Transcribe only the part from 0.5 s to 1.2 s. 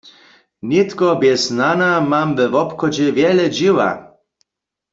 Nětko